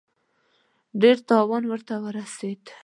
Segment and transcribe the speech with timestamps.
[1.01, 2.63] ډېر تاوان ورته ورسېد.